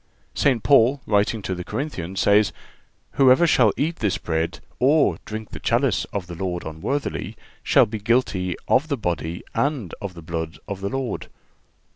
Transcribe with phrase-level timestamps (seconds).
[0.33, 0.63] St.
[0.63, 2.51] Paul, writing to the Corinthians, says:
[3.11, 7.99] "Whosoever shall eat this bread, or drink the chalice of the Lord unworthily, shall be
[7.99, 11.27] guilty of the body and of the blood of the Lord."